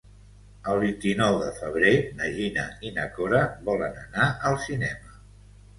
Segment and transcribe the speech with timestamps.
[0.71, 1.93] El vint-i-nou de febrer
[2.23, 5.19] na Gina i na Cora volen anar al cinema.